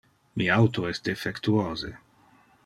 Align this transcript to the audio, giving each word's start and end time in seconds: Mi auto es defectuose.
Mi 0.41 0.47
auto 0.55 0.87
es 0.93 1.03
defectuose. 1.09 1.93